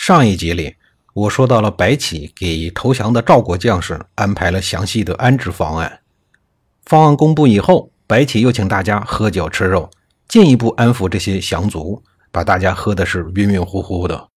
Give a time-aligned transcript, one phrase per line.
[0.00, 0.76] 上一集里，
[1.12, 6.00] 我说到了白起给投降的赵国将士安排了详细的安置方案。
[6.84, 9.90] 方案公布以后，白起又请大家喝酒吃肉，
[10.28, 14.28] 进一步安抚这些降卒，把大家喝的是晕晕乎乎的。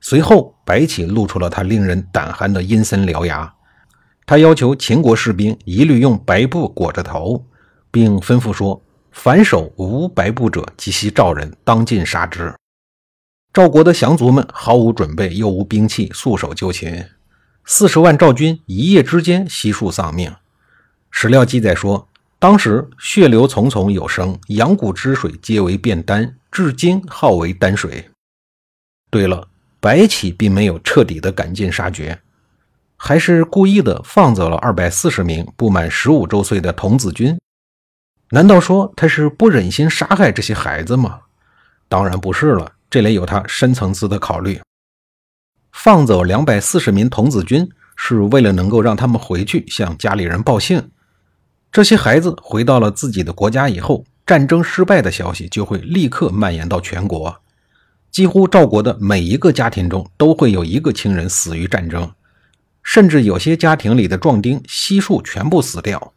[0.00, 3.52] 随后，白起露出了他令人胆寒的阴森獠牙，
[4.24, 7.44] 他要求秦国士兵一律用白布裹着头，
[7.90, 8.80] 并吩咐说
[9.10, 12.54] ：“凡手无白布者，即系赵人，当尽杀之。”
[13.52, 17.04] 赵国的降卒们毫无准备，又无兵器，束手就擒。
[17.64, 20.32] 四十万赵军一夜之间悉数丧命。
[21.10, 28.08] 史料记载说，当时血流淙淙有声，阳谷之水皆为变丹，至今号为丹水。
[29.10, 29.48] 对了，
[29.80, 32.20] 白起并没有彻底的赶尽杀绝，
[32.96, 37.36] 还是故意的放走了二百四十名不满十五周岁的童子军。
[38.30, 41.22] 难道说他是不忍心杀害这些孩子吗？
[41.88, 42.74] 当然不是了。
[42.90, 44.60] 这里有他深层次的考虑，
[45.70, 50.90] 放走两百四十名童子军，是为了能够让他们回去向家里人报信。
[51.70, 57.40] 这些孩子回到了自己的国家以后，战争失败的消息就会立刻蔓延到全国，
[58.10, 62.10] 几乎赵国的每一个家庭中都会有一个亲人死于战争，
[62.82, 66.12] 甚至有些家庭里的壮丁悉数全部死掉。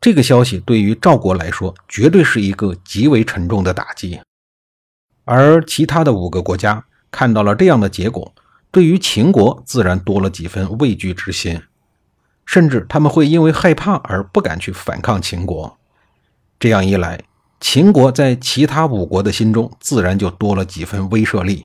[0.00, 4.20] 这个消息对于赵国来说，绝对是一个极为沉重的打击。
[5.32, 8.34] 而其他的五个国家看到了这样的结果，
[8.72, 11.62] 对于秦国自然多了几分畏惧之心，
[12.44, 15.78] 甚至他们会因为害怕而不敢去反抗秦国。
[16.58, 17.22] 这样一来，
[17.60, 21.64] 秦国在其他五国的心中自然就多了几分威慑力。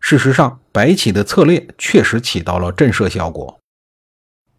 [0.00, 3.60] 事实上，白起的策略确实起到了震慑效果。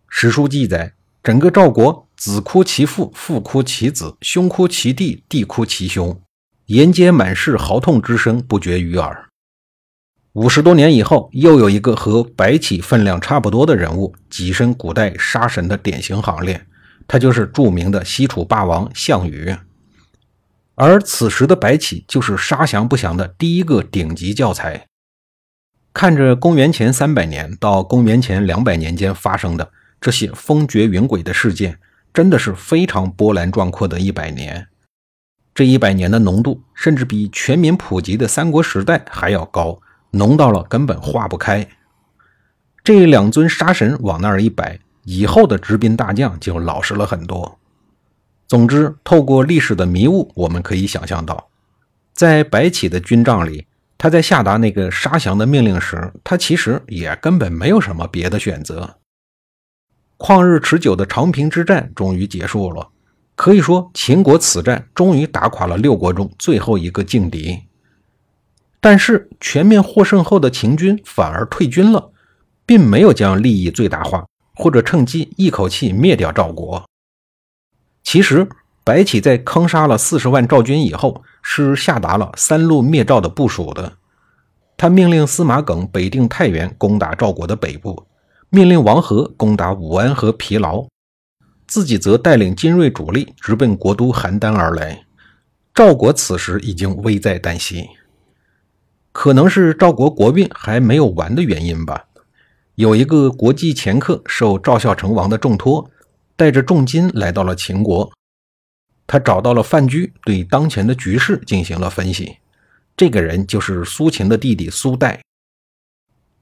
[0.08, 6.22] 史书记载，整个赵国子哭其父，父哭其子，兄哭其弟，弟哭其兄。
[6.68, 9.30] 沿街满是嚎痛之声，不绝于耳。
[10.34, 16.66] 五十多年以后，又有一个和白起分量差不多的人物跻身古代杀神的典型行列，
[17.08, 19.56] 他就是著名的西楚霸王项羽。
[20.76, 24.88] 而此时的白起就是杀降不降的第一个顶级教材。
[25.94, 31.80] 看着公元前三百年到公元前两百年间发生的这些风绝云诡的事件，
[32.14, 34.68] 真的是非常波澜壮阔的一百年。
[35.58, 39.82] 这一百年的浓度，甚至比全民普及的三国时代还要高，
[40.12, 41.68] 浓到了根本化不开。
[42.84, 47.58] 这两尊杀神往那儿一摆，以后的执兵大将就老实了很多。
[48.46, 51.50] 总之，透过历史的迷雾，我们可以想象到，
[52.14, 53.66] 在白起的军帐里，
[53.98, 58.98] 他在下达那个杀降的命令时，他其实也根本没有什么别的选择。
[60.20, 62.90] 旷日持久的长平之战终于结束了。
[63.38, 67.60] 可以说，秦国此战终于打垮了六国中最后一个劲敌。
[68.82, 72.10] 但是，全面获胜后的秦军反而退军了，
[72.66, 74.26] 并没有将利益最大化，
[74.56, 76.84] 或者趁机一口气灭掉赵国。
[78.04, 78.50] 其实，
[78.84, 83.98] 白起在坑杀了四十万赵军以后，是下达了三路灭赵的部署的。
[84.76, 88.08] 他命令司马耿北定太原，攻打赵国的北部；
[88.50, 90.88] 命令王和攻打武安和疲劳。
[91.68, 95.06] 自己则带领精锐主力直奔国都邯郸而来。
[95.74, 97.88] 赵国此时已经危在旦夕，
[99.12, 102.06] 可能是赵国国运还没有完的原因吧。
[102.76, 105.92] 有一个国际掮客受赵孝成王的重托，
[106.36, 108.12] 带着重金来到了秦国。
[109.06, 112.38] 他找到了范雎，对当前的局势进行了分析。
[112.96, 115.22] 这个人就是苏秦的弟弟苏代。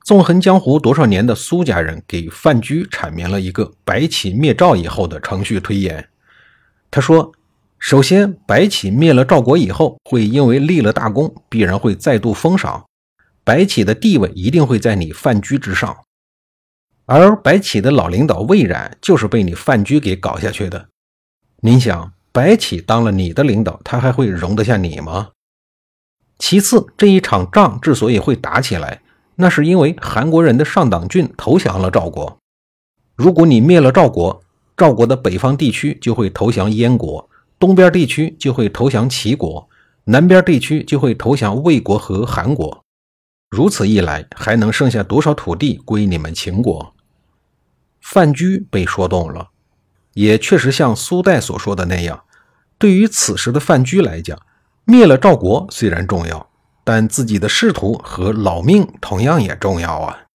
[0.06, 6.08] 纵横江湖多少年的苏家人给范雎阐明了一个白起灭赵以后的程序推演。
[6.92, 7.32] 他说
[7.80, 12.86] ：“首先，白起灭了赵国以后，会因为立了大功，必然会再度封赏。
[13.44, 15.98] 白起的地位一定会在你范雎之上。
[17.08, 20.90] 而白起的老领导魏冉就是被你范雎给搞下去的。
[21.62, 25.30] 您想，白起当了你的领导，他还会容得下你吗？
[26.38, 29.02] 其次，这一场仗之所以会打起来，
[29.36, 32.38] 那是因为韩国人的上党郡投降了赵国。
[33.16, 34.42] 如果你灭了赵国，
[34.76, 39.70] 赵国的北方地区就会投降燕国，东边地区就会投降齐国，
[40.06, 42.84] 南边地区就会投降魏国和韩国。
[43.50, 46.94] 如此一来，还能剩下多少土地归你们秦国？
[48.02, 49.50] 范雎被说动了，
[50.14, 52.24] 也确实像苏代所说的那样，
[52.78, 54.38] 对于此时的范雎来讲，
[54.84, 56.50] 灭了赵国虽然重要，
[56.86, 60.26] 但自己的仕途和老命同样也重要啊。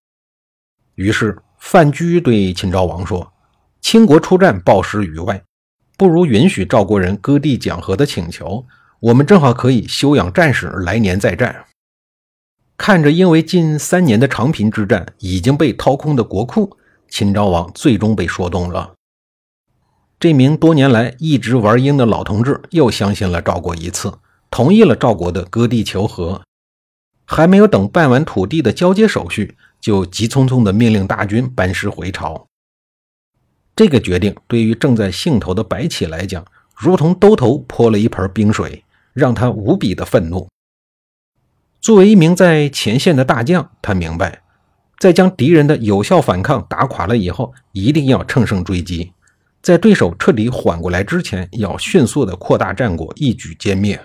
[0.97, 3.32] 于是范雎对秦昭王说
[3.81, 5.43] ：“倾国出战报时于外，
[5.97, 8.67] 不如允许赵国人割地讲和的请求，
[9.00, 11.64] 我们正好可以休养战士，来年再战。”
[12.76, 16.76] 看着因为近三年的长平之战已经被掏空的国库，
[17.08, 18.94] 秦昭王最终被说动了。
[20.19, 24.19] 这名多年来一直玩鹰的老同志又相信了赵国一次，
[24.50, 26.43] 同意了赵国的割地求和。
[27.25, 32.49] 还没有等办完土地的交接手续，就急匆匆地命令大军班师回朝。
[33.76, 36.44] 这个决定对于正在兴头的白起来讲，
[36.76, 40.49] 如同兜头泼了一盆冰水，让他无比的愤怒。
[41.81, 44.43] 作为一名在前线的大将，他明白，
[44.99, 49.12] 在将敌人的有效反抗打垮了以后，一定要乘胜追击，
[49.62, 54.02] 在对手彻底缓过来之前，要迅速的扩大战果，一举歼灭。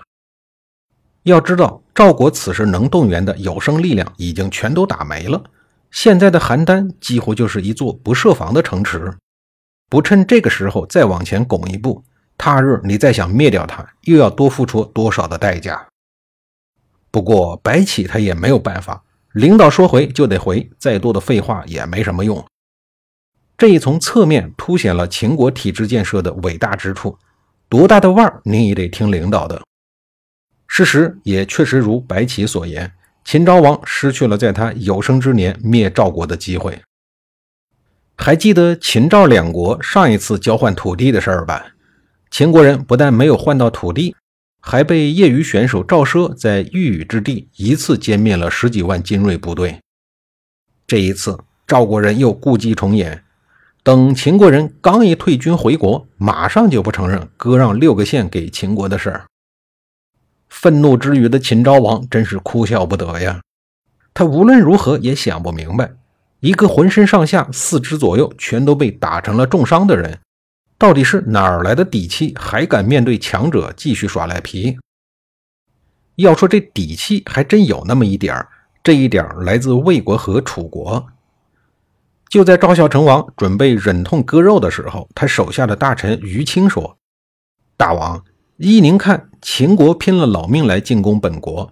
[1.26, 5.42] 要知道，赵国此时能动员的有生力量已经全都打没了，
[5.90, 9.12] 现在的邯郸几乎就是一座不设防的城池，
[9.90, 12.04] 不趁这个时候再往前拱一步，
[12.38, 15.88] 他日你再想灭掉他，又要多付出多少的代价？
[17.10, 19.02] 不过白起他也没有办法，
[19.32, 22.46] 领导说回就得回，再多的废话也没什么用。
[23.58, 27.18] 这一从侧面凸显了秦国体制建设的伟大之处，
[27.68, 29.65] 多大的腕儿你也得听领导的。
[30.76, 32.92] 事实也确实如白起所言，
[33.24, 36.78] 秦昭王失去了在他有生之年灭赵国的机会。
[38.18, 41.68] 还记得秦赵两国上一次交换土地的事儿吧？
[42.30, 44.14] 秦国人不但没有换到土地。
[44.60, 49.80] 还被业余选手赵奢在御宇之地一次歼灭了十几万精锐部队。
[50.86, 53.24] 这一次，赵国人又故伎重演，
[53.82, 59.24] 等秦国人刚一退军回国，马上就不承认割让六个县给秦国的事儿。
[60.48, 63.40] 愤怒之余的秦昭王真是哭笑不得呀！
[64.14, 65.92] 他无论如何也想不明白，
[66.40, 70.18] 一个浑身上下四肢左右全都被打成了重伤的人。
[70.78, 74.78] 到底是哪儿来的底气，还敢面对强者继续耍赖皮？
[76.16, 78.48] 要说这底气，还真有那么一点儿。
[78.82, 81.06] 这一点儿来自魏国和楚国。
[82.28, 86.96] 就在赵孝成王准备忍痛割肉的时候，他手下的大臣于青说
[87.76, 88.24] ：“大王，
[88.58, 91.70] 依您看，秦国拼了老命来进攻本国，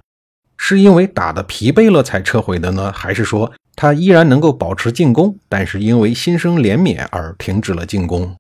[0.57, 8.37] 是因为打得疲惫了才撤回的呢，还是说他依然能够保持进攻，但是因为心生怜悯而停止了进攻？”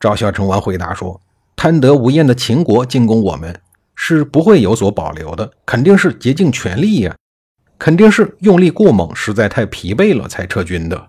[0.00, 1.20] 赵孝成王回答说
[1.54, 3.60] ：“贪得无厌的秦国进攻我们，
[3.94, 7.14] 是不会有所保留的，肯定是竭尽全力呀，
[7.78, 11.08] 肯定是用力过猛，实在太疲惫了才撤军的。”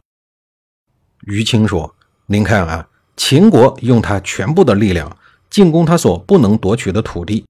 [1.25, 1.95] 于青说
[2.27, 5.17] ：“您看啊，秦国用他全部的力量
[5.49, 7.45] 进攻他所不能夺取的土地，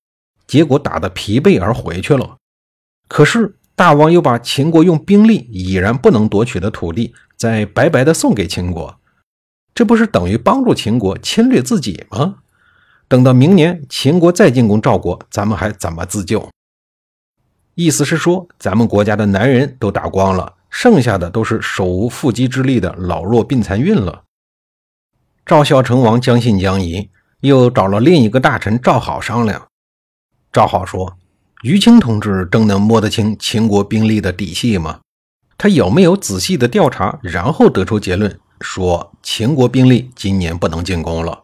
[0.48, 2.38] 结果打得疲惫而回去了。
[3.08, 9.00] 可是大王又把秦国用兵力已然不能夺取的土地，再白白的送给秦国。”
[9.76, 12.38] 这不是等于帮助秦国侵略自己吗？
[13.10, 16.50] 等到明年秦国再进攻赵国，咱们还怎么自救？
[17.74, 24.24] 意思是说，咱们国家的男人都打光了，剩下的都是手无缚鸡之力的老弱病残孕了。
[25.46, 27.10] 赵孝成王将信将疑，
[27.46, 29.68] 又找了另一个大臣赵好商量。
[30.52, 31.18] 赵好说
[31.64, 35.00] ：“于青同志真能摸得清秦国兵力的底细吗？
[35.58, 41.44] 他有没有仔细的调查，然后得出结论？”说秦国兵力今年不能进攻了。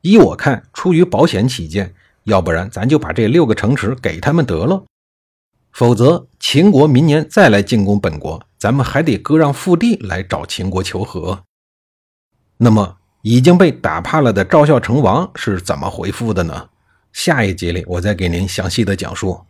[0.00, 4.84] 依我看，出于保险起见，要不然咱就把这六个城池给他们得了。
[5.72, 11.44] 否则，秦国明年再来进攻本国，咱们还得割让腹地来找秦国求和。
[12.56, 16.68] 那么，已经被打怕了的赵孝成王是怎么回复的呢？
[17.12, 19.40] 下一集里，我再给您详细的讲述。